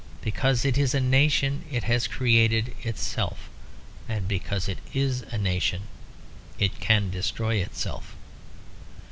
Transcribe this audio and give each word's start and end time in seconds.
Because 0.21 0.65
it 0.65 0.79
is 0.79 0.95
a 0.95 0.99
nation 0.99 1.63
it 1.71 1.83
has 1.83 2.07
created 2.07 2.73
itself; 2.81 3.49
and 4.09 4.27
because 4.27 4.67
it 4.67 4.79
is 4.95 5.21
a 5.31 5.37
nation 5.37 5.83
it 6.57 6.79
can 6.79 7.11
destroy 7.11 7.57
itself. 7.57 8.15